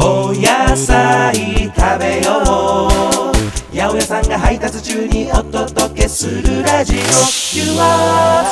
[0.00, 3.76] お野菜食べよう。
[3.76, 6.98] 八百屋さんが配達中にお届けするラジオ。
[6.98, 7.02] You
[7.80, 8.44] are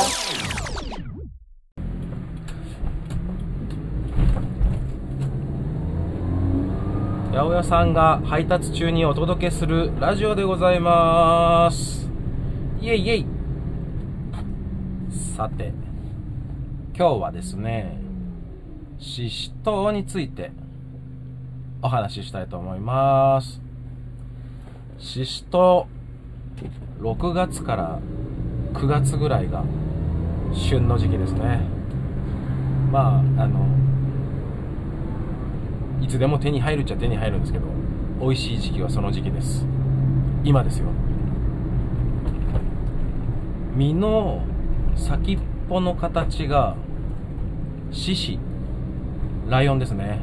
[7.31, 12.09] 八百屋さんが配達中にお届けするラジオでございます。
[12.81, 13.25] イエイイエイ。
[15.37, 15.71] さて
[16.93, 18.01] 今日はですね
[18.99, 20.51] ししとうについて
[21.81, 23.61] お話ししたいと思います。
[24.97, 25.87] ししと
[27.01, 27.99] 6月から
[28.73, 29.63] 9月ぐらいが
[30.53, 31.61] 旬の時期ですね。
[32.91, 33.67] まああの
[36.01, 37.67] いつでも手に入るっちゃ手に入るんですけど
[38.19, 39.65] 美味しい時期はその時期です。
[40.43, 40.87] 今ですよ。
[43.75, 44.41] 身の
[44.95, 46.75] 先っぽの形が
[47.91, 48.39] 獅子
[49.47, 50.21] ライオンですね。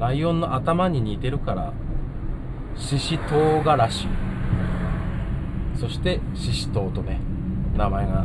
[0.00, 1.74] ライオンの頭に似てるから
[2.74, 4.08] 獅子唐辛子
[5.78, 7.20] そして獅子唐とね
[7.76, 8.24] 名前が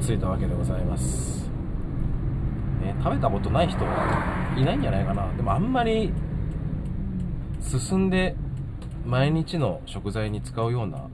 [0.00, 1.50] ついたわけでございます。
[2.80, 5.30] ね、食べたことない人はいないんじゃないかな。
[5.36, 6.12] でもあんまり
[7.60, 8.34] 進んで
[9.04, 11.08] 毎日の食材に使うような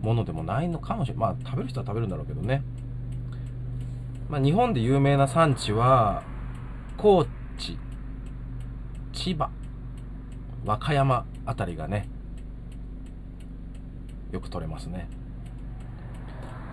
[0.00, 1.20] ものでもないのかもしれない。
[1.20, 2.62] まあ食べる人は食べるんだろうけどね。
[4.28, 6.22] まあ日本で有名な産地は
[6.98, 7.24] 高
[7.56, 7.78] 知。
[9.12, 9.50] 千葉
[10.64, 12.08] 和歌山あたりがね
[14.30, 15.08] よく取れますね、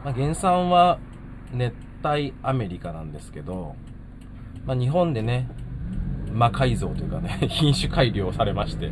[0.03, 0.99] まあ、原産は
[1.51, 1.73] 熱
[2.03, 3.75] 帯アメリカなんですけど
[4.65, 5.47] まあ、日本でね
[6.31, 8.91] 魔改造というかね 品種改良されまして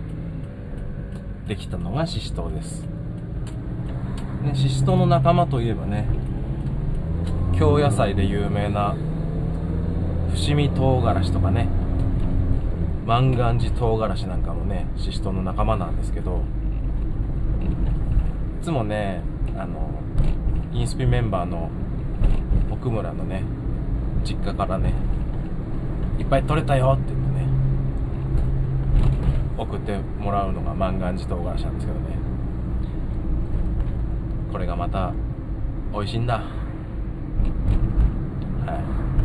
[1.48, 2.84] できたのがシシトウです。
[4.44, 6.06] ねシシトウの仲間といえばね
[7.54, 8.96] 京野菜で有名な
[10.34, 11.68] 伏見唐辛子とかね
[13.08, 16.44] 万願寺唐辛子なんかもねシシトウの仲間なんですけど
[18.62, 19.24] いつもね
[19.56, 19.90] あの
[20.74, 21.72] インスピメンバーの
[22.70, 23.44] 奥村のね
[24.26, 24.94] 実家からね
[26.20, 27.48] いっぱい取れたよって言ってね
[29.58, 32.18] 送ってもらうのが万願寺唐辛子なんですけどね。
[34.52, 35.14] これがまた
[35.94, 36.36] 美味しいんだ。
[36.36, 36.42] は
[38.74, 39.17] い。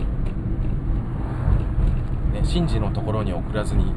[2.32, 3.92] ね神事のところに送らずに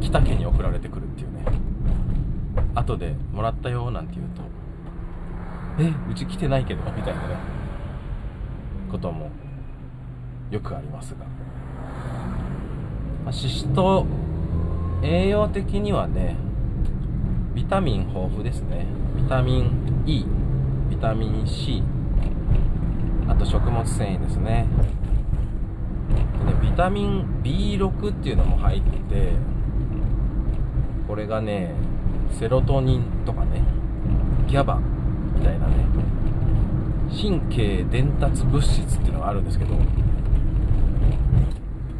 [0.00, 1.44] 北家に送られてくるっていうね。
[2.74, 4.42] 後でもらったよなんて言うと
[5.82, 7.36] えうち来てないけどみたいなね
[8.90, 9.30] ことも
[10.50, 11.26] よくありますが。
[13.26, 14.06] 脂質と
[15.02, 16.36] 栄養的にはね
[17.54, 18.86] ビタミン豊富ですね。
[19.16, 20.24] ビタミン E
[20.88, 21.82] ビタミン C
[23.28, 24.66] あと食物繊維ですね。
[26.62, 29.32] ビタミン B6 っていうのも入ってて
[31.06, 31.74] これがね
[32.38, 33.62] セロトニンとかね
[34.46, 34.78] GABA
[35.34, 35.86] みたいなね
[37.10, 39.74] 神経伝達物質っていうのがあるんですけど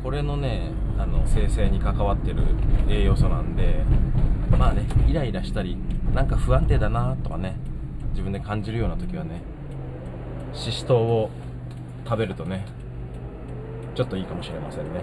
[0.02, 2.42] これのねあの生成に関わってる
[2.88, 3.84] 栄養素なんで
[4.50, 5.76] まあねイライラしたり
[6.14, 7.56] なんか不安定だなとかね
[8.10, 9.42] 自分で感じるような時はね
[10.54, 11.30] ししとうを
[12.04, 12.64] 食べるとね
[13.98, 15.02] ちょっといいかもしれませんね。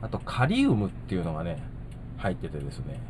[0.00, 1.60] あとカリウムっていうのがね
[2.16, 3.00] 入っててですね。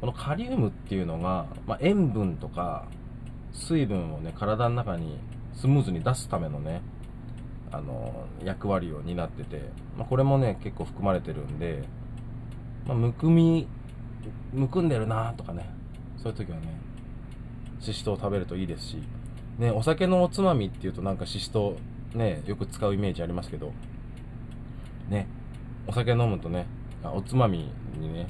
[0.00, 2.86] このカリウムっていうのが、まあ、塩分とか
[3.52, 5.18] 水分をね体の中に
[5.52, 6.80] スムーズに出すためのね
[7.72, 9.62] あの役割を担ってて、
[9.98, 11.82] まあ、これもね結構含まれてるんで、
[12.86, 13.66] まあ、むくみ
[14.52, 15.68] むくんでるなとかね
[16.18, 16.78] そういう時はね
[17.80, 19.02] ししとう食べるといいですし、
[19.62, 21.76] ね、お酒のおつまみっていうとなんかししと
[22.14, 23.72] ねよく使うイメージありますけど。
[25.08, 25.26] ね
[25.86, 26.66] お酒飲むとね
[27.04, 28.26] おつまみにね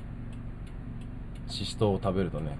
[1.48, 2.56] ししとうを食べるとね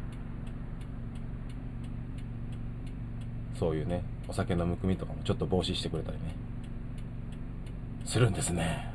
[3.59, 6.35] そういうねお酒のむくみとかもちょっと防止してくれたりね
[8.05, 8.91] するんですね。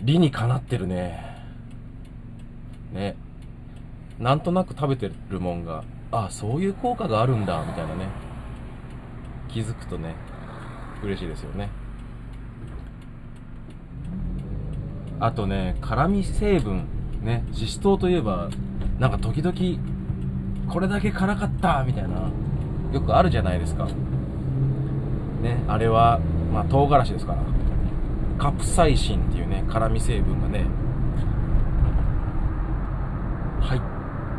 [0.00, 1.38] 理にかなってるね。
[2.92, 3.16] ね
[4.18, 8.06] なんとなく食べてるもんがあそういう効果があるんだみたいなね。
[9.48, 10.14] 気づくとね
[11.02, 11.68] 嬉しいですよね。
[15.20, 16.86] あとね辛味成分
[17.22, 18.48] ねししとうといえば
[18.98, 22.30] なんか時々これだけ辛かったみたいな
[22.92, 23.86] よくあるじゃないですか。
[25.42, 26.20] ねあれは
[26.52, 27.42] まあ唐辛子ですから。
[28.38, 30.66] カプサイシンっていうね辛味成分がね
[33.60, 33.80] 入っ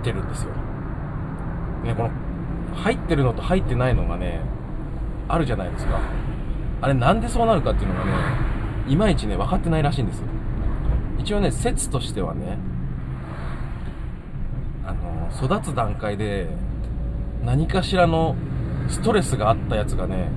[0.04, 0.52] てるんですよ。
[1.84, 2.10] ねこの
[2.76, 4.42] 入ってるのと入ってないのがね
[5.28, 6.00] あるじゃないですか。
[6.82, 8.12] あれなんでそうなるかっていうのがね
[8.88, 10.26] いまいちね分かってないらしいんですよ。
[11.20, 12.58] 一応ね説としてはね
[14.86, 16.50] あの育つ段階で
[17.46, 18.36] 何かしらの
[18.90, 20.30] ストレスがあったやつがね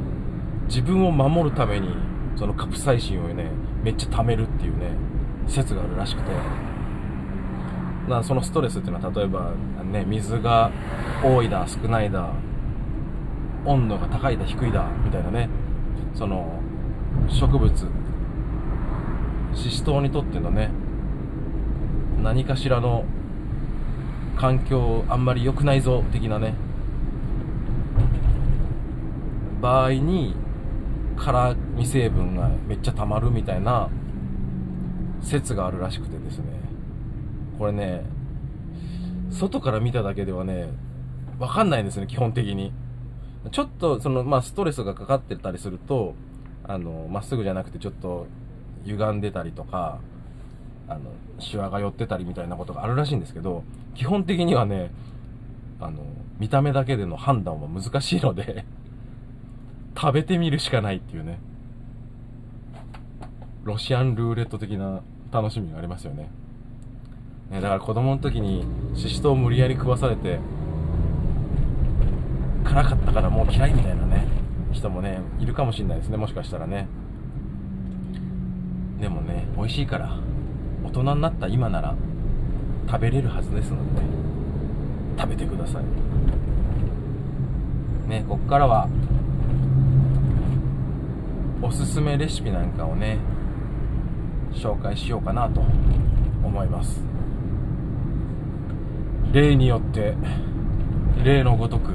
[0.69, 1.97] 自分を守るために
[2.37, 3.51] そのカプサイシンをね
[3.83, 4.91] めっちゃ溜めるっていうね
[5.49, 6.31] 説があるらしくて。
[8.09, 9.53] なそのストレスっていうのは例えば
[9.85, 10.71] ね水が
[11.25, 12.31] 多いだ少ないだ
[13.65, 15.49] 温度が高いだ低いだみたいなね。
[16.15, 16.61] その
[17.29, 17.73] 植物
[19.55, 20.71] シシトウにとってのね
[22.23, 23.05] 何かしらの
[24.37, 26.55] 環境あんまり良くないぞ的なね。
[29.61, 30.37] 場合に
[31.17, 33.89] 辛味成分がめっちゃ溜まるみたいな
[35.23, 36.66] 説があるらしくてですね。
[37.59, 38.05] これね
[39.31, 40.69] 外から見ただけではね
[41.39, 42.73] わかんないんですね基本的に。
[43.53, 46.15] ちょっとそのまあストレスがかかってたりすると
[46.65, 48.27] あのまっすぐじゃなくてちょっと
[48.85, 50.01] 歪んでたりとか
[50.89, 53.63] あのシワが寄ってたりみたいなことがあるらしいんですけど
[53.95, 54.91] 基本的にはね
[55.81, 56.03] あの
[56.39, 58.65] 見た目だけでの判断は難しいので
[59.97, 61.39] 食べてみるしかないっていうね。
[63.65, 65.01] ロシアンルーレット的な
[65.33, 66.29] 楽しみがありますよね。
[67.51, 68.65] ねだから子供の時に
[68.95, 70.41] シシトウを無理やり食わされて
[72.65, 74.27] 辛かったからもう嫌いみたいなね
[74.73, 76.89] 人もねいるかもしれないですねもしかしたらね。
[79.01, 80.19] でもね美味しいから
[80.85, 81.95] 大人になった今なら
[82.89, 84.03] 食べれるはずですので、
[85.19, 85.85] 食べてください。
[88.09, 88.89] ねこっからは
[91.63, 93.19] おすすめレシピなんかをね
[94.53, 95.61] 紹介しようかなと
[96.45, 97.01] 思います。
[99.37, 100.15] 例によって
[101.23, 101.93] 例のごとく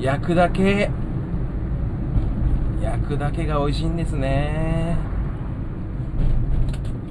[0.00, 0.88] 焼くだけ
[2.80, 4.96] 焼くだけが美味しいんですね。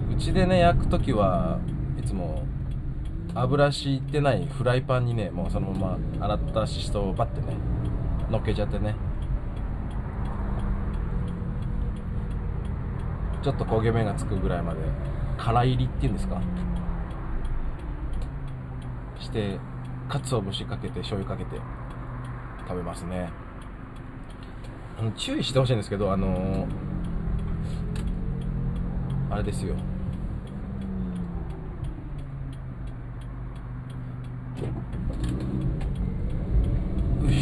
[0.10, 1.60] うちでね焼く時は
[2.02, 2.46] いつも
[3.36, 7.58] 油敷いてないフライパンにねもうそのまま洗ったししとうをバッてね
[8.32, 8.96] 乗っけちゃってね。
[13.44, 14.80] ちょっと焦げ目がつくぐらいまで
[15.38, 16.42] 空入りっていうんですか？
[19.38, 19.60] て
[20.10, 21.62] 鰹節かけて醤油かけて
[22.68, 23.30] 食べますね。
[25.00, 29.76] あの注意してほしいんですけどあのー、あれですよ。
[29.76, 29.80] よ
[37.30, 37.34] い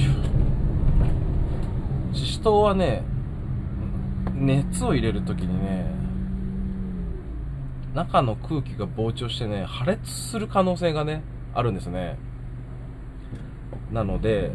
[2.13, 3.03] しししとうはね
[4.33, 5.95] 熱を入れる時にね
[7.94, 11.24] 中の空気が膨張してね破裂する可能性がね
[11.55, 12.17] あるんですね。
[13.91, 14.51] なので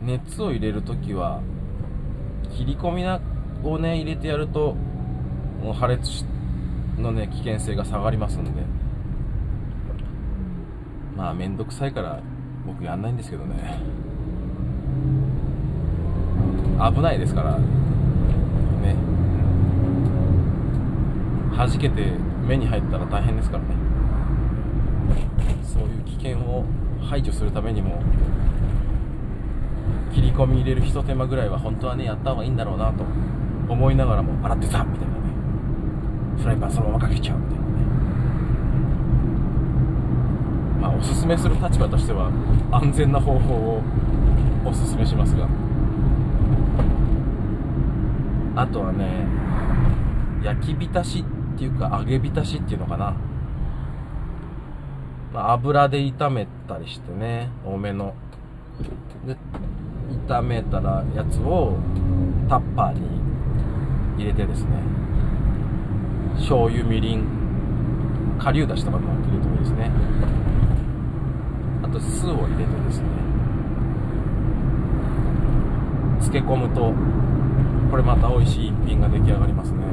[0.00, 1.42] 熱を入れる時は
[2.56, 3.04] 切り込み
[3.68, 4.74] をね入れてやると
[5.62, 6.24] もう破裂
[6.98, 8.50] のね危険性が下がりますんで。
[11.16, 12.20] まあ面倒くさいから
[12.66, 13.78] 僕やんないんですけどね。
[16.94, 17.66] 危ないですからね。
[21.54, 22.12] 弾けて
[22.46, 23.68] 目に入ったら大変ですからね。
[25.62, 26.64] そういう危険を
[27.02, 28.02] 排除するためにも
[30.12, 33.04] 切り込み入れるひと手間ぐらいは本当はねやった方がいいんだろうなと
[33.68, 35.20] 思いながらも洗ってたみたいなね。
[36.38, 37.70] フライパンそのままかけちゃうみたいなね。
[40.80, 42.30] まあおすすめする立場としては
[42.72, 43.82] 安全な方法を
[44.64, 45.46] おすすめしますが。
[48.56, 49.26] あとはね
[50.42, 53.14] 焼き浸しっていうか揚げ浸しっていうのかな、
[55.32, 58.14] まあ、油で炒めたりしてね多めの。
[59.26, 59.36] で
[60.26, 61.76] 炒めたらやつを
[62.48, 63.00] タッパーに
[64.16, 64.70] 入れてですね
[66.36, 67.24] 醤油みりん
[68.38, 69.90] 顆粒だしとかも入れてもいいですね。
[71.82, 73.06] あと酢を入れてですね
[76.20, 76.92] 漬け込むと
[77.90, 79.84] これまた美味しい一品が出来上がりますね。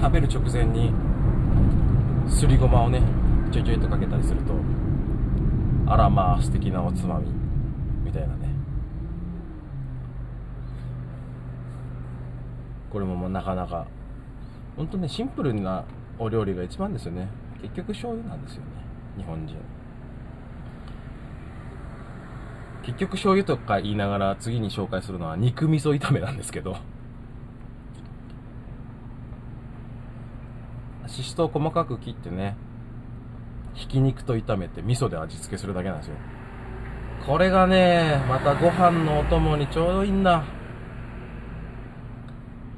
[0.00, 0.92] 食べる直前に
[2.28, 3.02] すりごまをね
[3.50, 4.54] ちょいちょいとかけたりすると
[5.86, 7.28] あらまあ素敵なおつまみ
[8.04, 8.48] みたいなね。
[12.90, 13.86] これもなかなか
[14.76, 15.84] 本当ねシンプルな
[16.18, 17.28] お料理が一番ですよね。
[17.60, 18.68] 結局醤油なんですよね
[19.16, 19.56] 日本人。
[22.82, 26.76] 結局醤油とか言いながら次に紹介するのは肉味噌炒めなんですけど。
[31.08, 32.56] ししとう細かく切ってね
[33.74, 36.14] ひき肉と炒めて味噌で味付けするだけなんですよ。
[37.26, 40.44] これがねまたご飯のお供にちょうどいいんだ。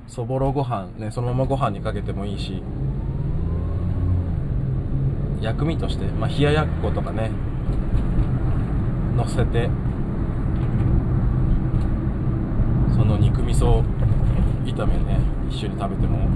[0.07, 2.63] そぼろご飯ねそのままご飯にかけてもいいし
[5.41, 7.31] 薬味として、まあ、冷ややっことかね
[9.17, 9.71] 乗せて
[12.93, 13.85] その肉味噌
[14.65, 16.29] 炒めね一緒に食べても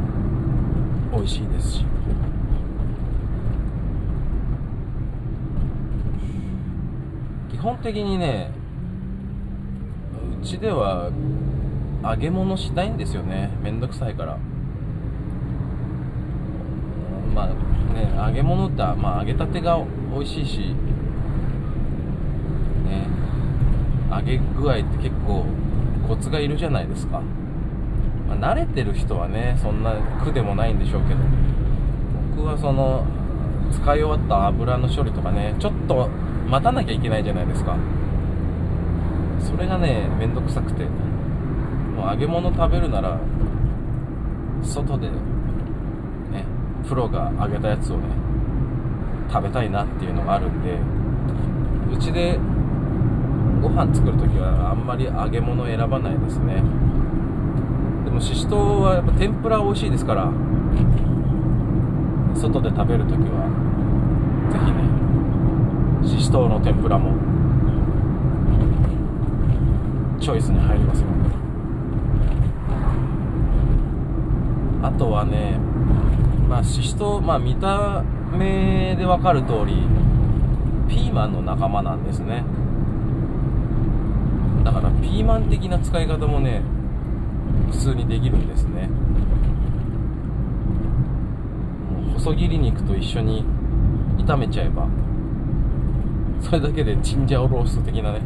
[1.12, 1.84] 美味しいですし。
[7.50, 8.50] 基本的にね
[10.42, 11.10] うちでは
[12.02, 13.50] 揚げ物しないんですよね。
[13.62, 14.38] めんどくさいから。
[17.34, 17.46] まあ
[17.94, 19.82] ね揚げ物ってまあ揚げたてが
[20.12, 20.74] 美味しいし。
[22.84, 23.06] ね
[24.10, 25.46] 揚げ具合って結構
[26.06, 27.22] コツがいるじゃないですか、
[28.34, 31.20] まあ、慣れてる人はねそんな苦でもないんでしょうけど
[32.36, 33.06] 僕はその
[33.72, 36.08] 使い終わった油の処理とかねちょっと
[36.48, 37.76] 待たなきゃいけないじゃないですか。
[39.40, 43.18] それがねめんどくさくてもう揚げ物食べるなら
[44.62, 45.14] 外でね
[46.88, 48.04] プロが揚げたやつをね
[49.30, 50.78] 食べたいなっていうのがあるんで
[51.94, 52.38] うちで
[53.62, 56.62] ご飯作るときはあんまり揚げ物選ばないですね。
[58.14, 60.30] もししとうはやっぱ天ぷら美味しいですから
[62.34, 63.48] 外で食べるときは
[64.52, 64.70] ぜひ
[66.14, 67.10] ねししとうの天ぷらも
[70.20, 71.08] チョイスに入りますよ。
[74.82, 75.58] あとはね
[76.48, 79.82] まあししとうまあ見た目で分かる通り
[80.88, 82.44] ピーマンの仲間なんですね。
[84.62, 86.62] だからピーマン的な使い方もね
[87.70, 88.88] 普通にできるんですね。
[92.14, 93.44] 細切り肉と一緒に
[94.18, 94.88] 炒めちゃえば
[96.40, 98.22] それだけでチンジャオロース的なね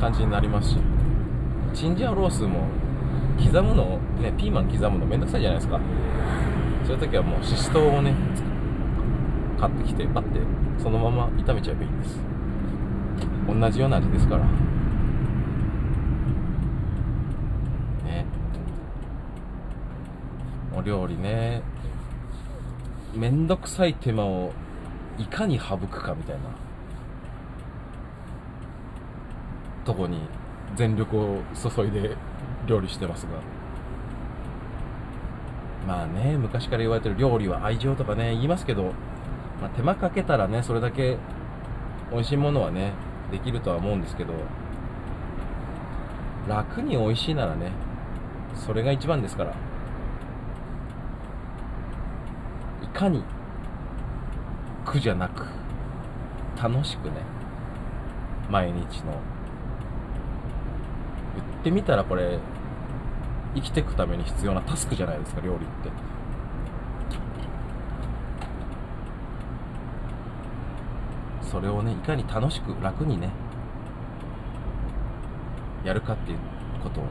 [0.00, 0.78] 感じになりますし。
[1.72, 2.66] チンジャオロースも
[3.38, 5.80] 刻むのねピーマン刻むのめんどくさいじゃないですか。
[6.84, 8.12] そういう時はもうししとうをね
[9.58, 10.40] 買ってきてパッて
[10.78, 12.20] そのまま炒めちゃえばいいんです。
[13.48, 14.50] 同じような味ですからね
[20.80, 21.62] 料理ね。
[23.14, 24.52] めんどくさい手間を
[25.18, 26.42] いかに省くかみたいな。
[29.84, 30.18] とこに
[30.76, 32.16] 全力を注いで
[32.66, 33.60] 料理してますが。
[35.86, 38.92] まあね昔から言われてる料理は愛情とかね言いますけど、
[39.60, 41.16] まあ、手間かけたらねそれだけ
[42.12, 42.92] 美味しいものはね
[43.30, 44.34] できるとは思うんですけど
[46.48, 47.72] 楽に美味しいならね
[48.54, 49.50] それが一番ですから
[52.82, 53.22] いかに
[54.84, 55.46] 苦じゃなく
[56.62, 57.22] 楽しくね
[58.50, 59.14] 毎日の
[61.34, 62.38] 言ってみたらこれ
[63.54, 65.90] 生きていくために必要なタスクじゃないですか料理って。
[71.50, 73.30] それをねいかに楽しく楽にね
[75.84, 76.38] やるかっていう
[76.80, 77.10] ことをね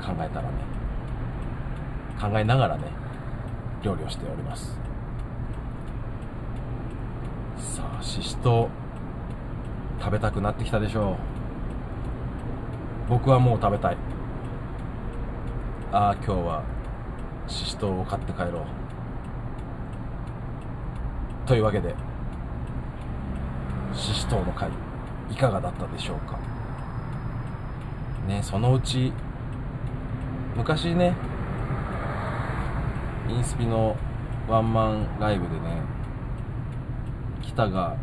[0.00, 0.71] 考えたらね
[2.22, 2.84] 考えながらね
[3.82, 4.78] 料理をしております。
[7.58, 8.68] さあししと
[9.98, 11.16] う食べたくなってきたでしょう。
[13.10, 13.96] 僕はもう食べたい。
[15.90, 16.62] ああ今日は
[17.48, 18.52] ししとうを買って帰ろう。
[21.44, 21.92] というわけで
[23.94, 24.70] ししとうの会
[25.28, 26.38] いかがだったでしょうか。
[28.28, 29.12] ねそのうち
[30.56, 31.16] 昔ね
[33.32, 33.96] インスピの
[34.48, 35.82] ワンマンライブでね
[37.42, 37.96] 北が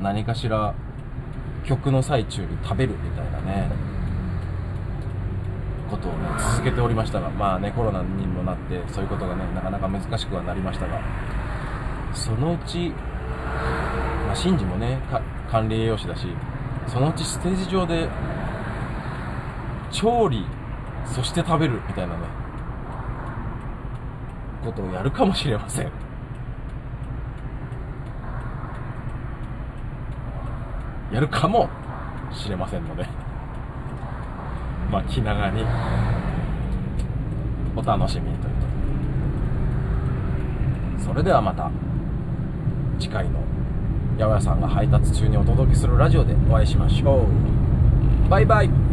[0.00, 0.74] 何かしら
[1.64, 3.70] 曲の最中に食べるみたいなね
[5.90, 11.00] ことをね続けておりましたがまあねコロナにもなってそういうことがねなかなか難しくはなりましたが
[12.14, 12.90] そのうち、
[14.26, 14.98] まあ、シンジもね
[15.50, 16.26] 管理栄養士だし
[16.88, 18.08] そのうちステージ上で
[19.90, 20.44] 調理
[21.06, 22.39] そして食べるみたいなね
[24.64, 25.90] ことをやるかもしれません。
[31.12, 31.68] やるかも
[32.32, 33.06] しれませんので。
[34.90, 35.64] まあ気長に。
[37.76, 38.54] お楽しみにという
[40.98, 41.70] それではまた
[42.98, 43.38] 次回の
[44.18, 47.26] 八百屋さんが配達中にお届けするラジオでお会いしましょ
[48.26, 48.28] う。
[48.28, 48.89] バイバイ。